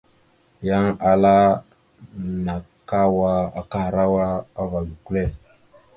[0.67, 1.35] Yan ala:
[2.45, 4.25] nakawa akahərawa
[4.61, 5.25] ava gukəle.